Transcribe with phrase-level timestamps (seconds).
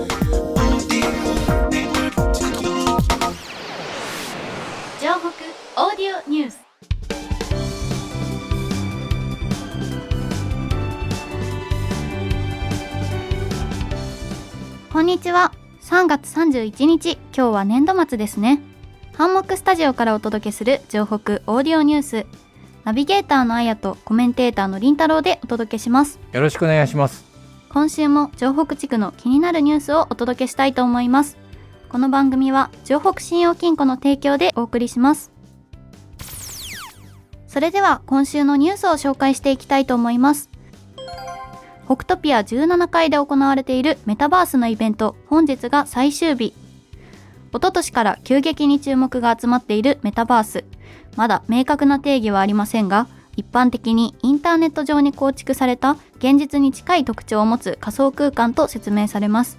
[0.00, 0.08] 城
[5.18, 5.28] 北
[5.76, 6.58] オーディオニュース。
[14.90, 15.52] こんにちは。
[15.82, 18.62] 3月31日今日は年度末ですね。
[19.12, 22.26] ハンモックスタジオからお届けする城北オーディオニュース。
[22.84, 26.18] ナビゲーターのあやとコメンテーターのりんたろうでお届けします。
[26.32, 27.29] よろしくお願いします。
[27.72, 31.38] 今週も城北地区の気になるニュースをお届けしたいと思います。
[31.88, 35.30] この番組は城北信用金庫の提供でお送りします。
[37.46, 40.50] それでは今週のニュースを紹介していきたいと思います。
[41.86, 46.46] 北トピア17回で行われているメタバースのイベント本日が最終日。
[46.46, 46.54] 一
[47.52, 50.64] 昨年から急激に注目が集まっているメタバース。
[51.16, 53.06] まだ明確な定義はありませんが
[53.36, 59.58] 一般的にインターネット上に構築された現実に近い特徴を持つ仮想空間と説明されます。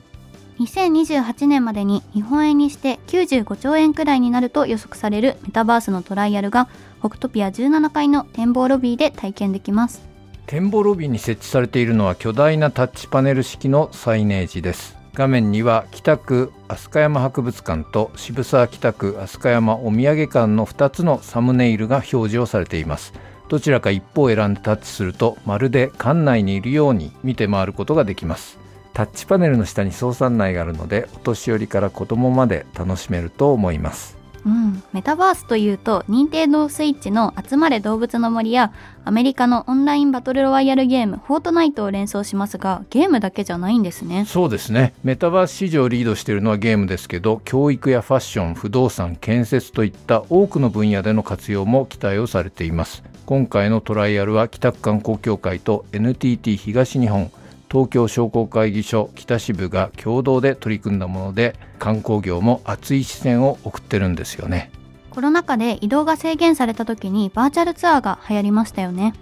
[0.60, 10.04] 2028年までに日本円にして95兆円くらいになると予測されるメタバースのトライアルが北トピア17階の展望ロビーで体験できます。
[10.46, 14.98] 展望ロビーに設置されているのは巨大なタッチパネル式のサイネージです。
[15.14, 23.14] 画面には北区飛鳥山博物館と渋沢北区飛鳥山お土産館の2つのサムネイルが表示をされています。
[23.52, 28.58] どちらか一方を選んでタッチするとまるで館内にいるように見て回ることができます。
[28.94, 34.18] タッチパネルの下に操作内があるのでお年寄りから子供まで楽しめると思います。
[34.46, 38.72] うん、メタバースというと任天堂スイッチの「集まれ動物の森」や
[39.04, 44.24] アメリカのオンラインバトルロワイヤルゲーム「フォートナイト」を連想しますがゲームだけじゃないんですね。
[44.26, 44.94] そうですね。
[45.04, 57.32] メタバース市場をリードしているのはゲームですけど教育やファッション不動産建設といった多くの分野での活用も期待をされています今回のトライアルは北区観光協会と NTT 東日本
[57.72, 64.70] 東京商工会議所北支部が共同で取り組んだもので観光業も熱い視線を送ってるんですよね。
[65.12, 69.14] コロナ禍で移動が制限された時にバーチャルツアーが流行りましたよね。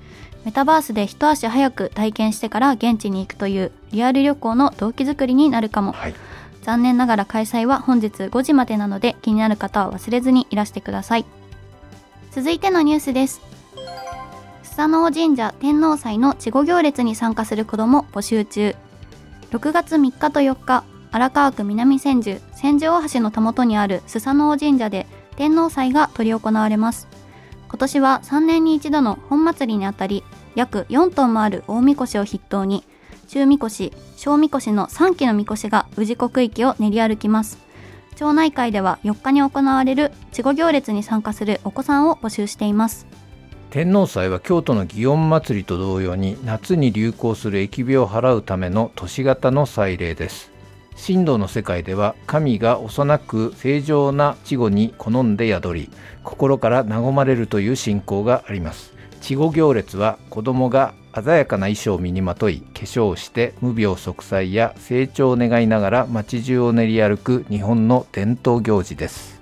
[0.44, 6.16] メタバースで一足早く体験してから現地に行くというリアル旅行の動機づくりになるかも、はい。
[6.64, 11.25] 残念ながら開催は本日5時までなので気になる方は忘れずにいらしてください。
[12.31, 13.49] 続いてのニュースです
[14.69, 18.75] スサノオ神社天皇祭の稚児行列に参加する子ども募集中。
[19.50, 25.07] 6月3日と4日荒川区南千住千住大橋のたもとにあるスサノオ神社で
[25.38, 27.07] 天皇祭が執り行われます。
[27.68, 32.86] 今年は3年に一度の本祭りにあたり約4トンもある大神輿を筆頭に
[33.28, 37.57] 中神輿小神輿の3基の神輿が氏子区域を練り歩きます。
[38.16, 43.07] 町内会では4日に行われる稚児行列に参加するお子さんを募集しています。
[43.72, 50.52] 天皇祭は京都の祇園祭と同様に夏に流行する疫病を払うための都市型の祭礼です。
[51.06, 55.90] 神道の世界では神が幼く正常な稚児に好んで宿り
[56.24, 58.91] 心から和まれるという信仰があります。
[59.22, 69.39] 稚児行列は子供が鮮やかな衣装を身にまとい化粧をして無病息災や成長を願いながら街中を練り歩く日本の伝統行事です。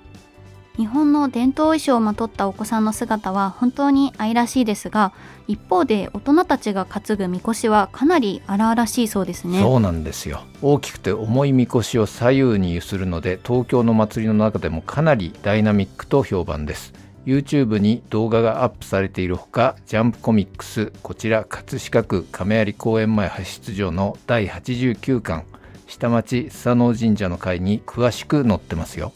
[0.77, 5.11] 日本の伝統衣装をまとったお子さんの姿は本当に愛らしいですが
[5.47, 9.59] 一方で大人たちが担ぐみこしはかなり荒々しいそうですね。
[9.59, 10.41] そうなんですよ。
[10.61, 16.94] 大きくて重いみこしを左右に揺するので東京の祭りの中でもかなりダイナミックと評判です。
[17.25, 25.44] YouTube に動画がアップされているほかジャンプコミックスこちら葛飾区亀有公園前派出所の第89巻
[25.88, 29.11] 下町スサノオ神社の会に詳しく載ってますよ。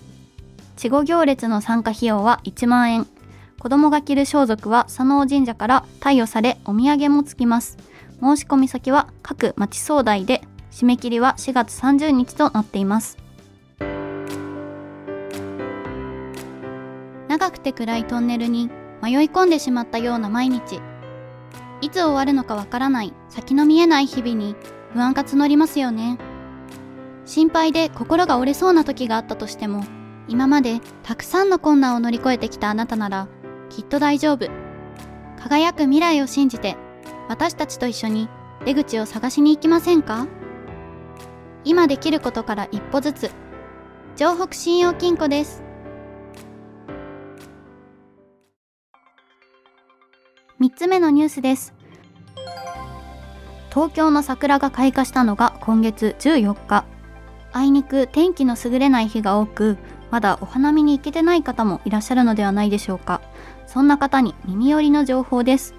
[0.81, 3.05] 稚児行列の参加費用は1万円。
[3.59, 7.77] 子供が着る装束は佐野神社から貸与されお土産もつきます。
[8.19, 10.41] 申し込み先は各町総代で
[10.71, 13.19] 締め切りは4月30日となっています。
[17.27, 18.71] 長くて暗いトンネルに
[19.03, 20.81] 迷い込んでしまったような毎日。
[21.81, 24.55] いつ終わるのかわからない先の見えない日々に
[24.93, 26.17] 不安が募りますよね。
[27.25, 29.83] 心配で心が折れそうな時があったとしても
[30.31, 33.27] 今までたくさんの困難を乗り越えてきたあなたなら
[33.69, 34.47] きっと大丈夫。
[35.37, 36.77] 輝く未来を信じて
[37.27, 38.29] 私たちと一緒に
[38.63, 40.27] 出口を探しに行きませんか？
[41.65, 43.29] 今できることから一歩ずつ
[44.15, 45.63] 城北信用金庫です。
[50.61, 51.73] 3つ目のニュースです。
[53.69, 56.85] 東京の桜が開花したのが今月14日。
[57.51, 59.77] あいにく天気の優れない日が多く
[60.11, 63.21] まだお花見に行けてない方もいらっしゃるのではないでしょうか。
[63.65, 65.73] そんな方に耳寄りの情報です。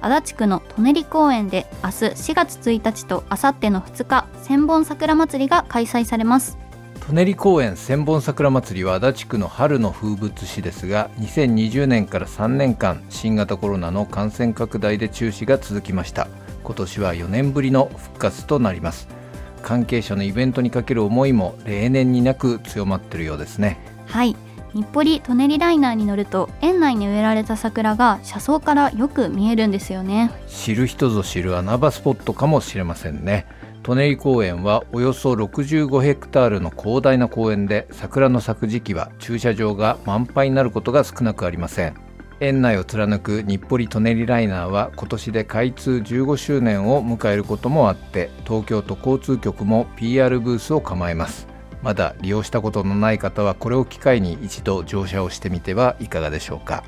[0.00, 6.58] 足立区の舎人公園で明日4月1日と明後日の2日千本桜祭りが開催されます。
[7.06, 16.28] 舎人公園千本桜祭りは足立区の春の風物詩ですが2020年から3年間新型コロナの感染拡大で中止が続きました。
[16.62, 19.23] 今年は4年ぶりの復活となります。
[19.64, 23.78] 関係者のイベントにかける思いも例年になく強まっているようですね。
[24.06, 24.36] はい。
[24.74, 30.30] 日暮里舎人ライナーに乗ると園内に植えられた桜が車窓からよく見えるんですよね。
[30.48, 33.46] 知る人ぞ知る穴場スポットかもしれませんね。
[33.86, 42.03] 舎人公園はおよそ65ヘクタールの広大な公園で桜の咲く時期は駐車場が満杯になることが少なくありません
[42.40, 51.46] 園内を貫く日暮里舎人ライナーは今年で開通15周年を迎えることもあって東京都交通局も PR ブースを構えます。
[51.82, 56.82] まだ利用したことのない方はこれを機会に一度乗車をしてみてはいかがでしょうか。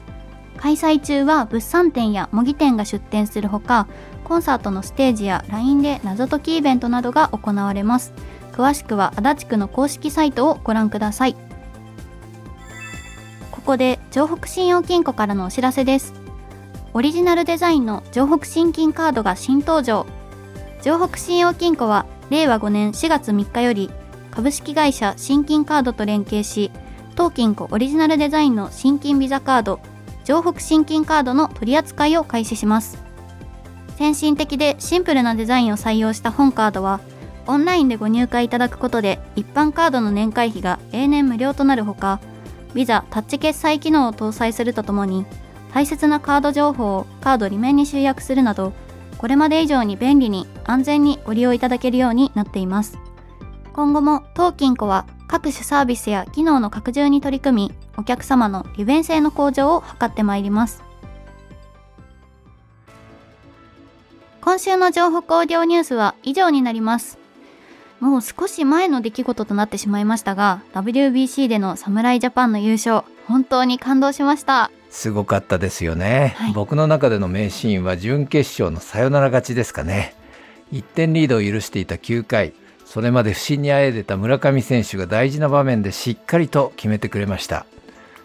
[0.56, 3.86] 開催中は物産展や模擬店が出店するほか
[4.24, 8.12] コンサートのステージや LINE で謎解きイベントなどが行われます。
[8.52, 11.45] 詳しくは足立区の公式サイトをご覧ください。
[13.66, 16.14] ここで城北信用金庫からのお知らせです。
[16.94, 20.06] オリジナルデザインの城北新金カードが新登場。
[20.82, 23.90] 城北信用金庫は令和5年4月3日より
[24.30, 26.70] 株式会社新金カードと連携し
[27.16, 29.80] 当金庫オリジナルデザインの新金ビザカード
[30.22, 33.02] 城北新金カードの取り扱いを開始します。
[33.98, 37.00] 先進的でシンプルなデザインを採用した本カードは
[37.48, 42.20] オンラインでご入会いただくことで一般カードの年会費が永年無料となるほか
[42.74, 45.26] ビザタッチ決済機能を搭載するとともに
[45.72, 48.72] 大切なカード情報をカード裏面に集約するなど
[49.18, 52.98] これまで以上に便利に安全にご利用いただけるようになっています。
[53.72, 60.82] 今後も当金庫は各種サービスや機能の拡充に取り組みお客様の利便性の向上を図ってまいります。
[64.40, 67.18] 今週の情報オーディオニュースは以上になります。
[68.00, 74.70] もう少し前の出来事となってしまいましたが WBC での侍ジャパンの優勝本当に感動しました。
[74.90, 76.52] すごかったですよね、はい。
[76.52, 80.14] 僕の中での名シーンは準決勝のサヨナラ勝ちですかね。
[80.72, 82.52] 1点リードを許していた9回
[82.84, 87.66] それまで不振にあえいでた村上選手が大事な場面でしっかりと決めてくれました。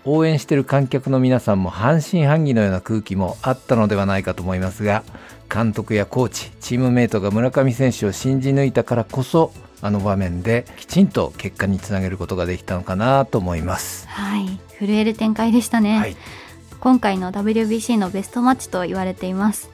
[0.04, 5.04] 応援している観客の皆さんも半信半疑のような空気もあったのではないかと思いますが
[5.54, 9.52] 監督やコーチチームメイトが村上選手を信じ抜いたからこそ
[9.82, 14.08] あの場面できちんと結果につなげることができたのかなと思います。
[14.08, 14.60] はい。
[14.80, 16.16] 震える展開でしたね、はい、
[16.80, 19.70] 今回の WBC のベストマッチと言われています。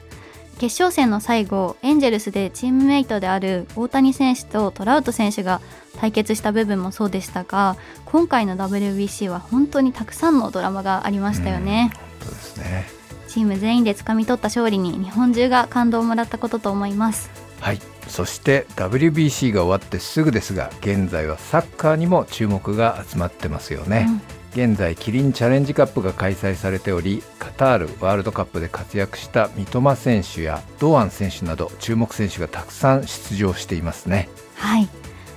[0.58, 5.60] 決勝戦の最後エンジェルスでチームメイトである大谷選手とトラウト選手が
[6.00, 7.76] 対決した部分もそうでしたが
[8.06, 12.97] 今回の WBC は本当にたくさんのドラマがありましたよね、そうですね。
[13.28, 17.30] チーム全員で掴み取った勝利に日本中が感動をもらったことと思います。
[17.60, 24.08] はい、そして WBC が終わってすぐですが現在はサッカーにも注目が集まってますよね、
[24.52, 34.28] 現在キリンチャレンジカップが開催されておりカタールワールドカップで活躍した三笘選手や堂安選手など注目選手がたくさん出場していますね。
[34.54, 34.88] はい。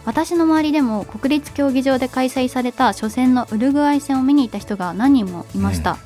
[0.04, 6.00] 私の周りでも国立競技場で開催された初戦のウルグアイ戦を見に行った人が何人もいました、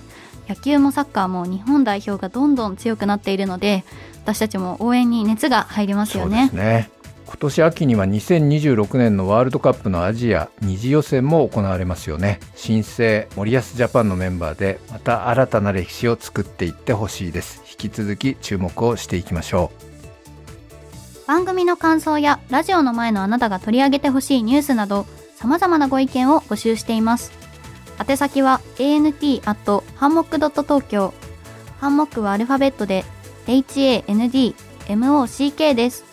[0.48, 3.84] 野球もサッカーも日本代表がどんどん強くなっているので
[4.24, 6.90] 私たちも応援に熱が入りますよそうでねすね。
[7.28, 12.40] 今年秋には2026年のワールドカップのアジア二次予選も行われますよね。
[12.56, 17.62] 新生森保ジャパンのメンバーでまた新たな歴史を作っていってほしいです。
[17.70, 19.72] 引き続き注目をしていきましょ
[21.28, 27.32] 番組の感想やラジオの前のあなたが取り上げてほしいニュースなど様々なご意見を募集しています
[27.98, 31.14] 宛先は ant アットハンモックドット東京。
[31.80, 33.04] ハンモックはアルファベットで
[33.48, 36.06] handmock です。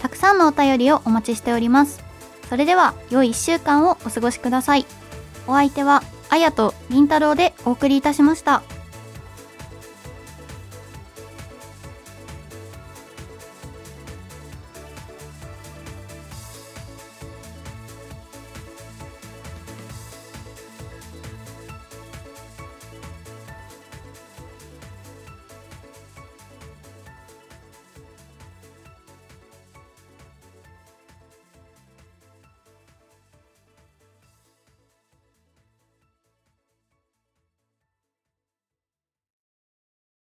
[0.00, 2.02] たくさんのお便りをお待ちしております。
[2.48, 4.86] それでは良い一週間をお過ごしください。
[5.46, 8.62] お相手はあやとりんたろうでお送りいたしました。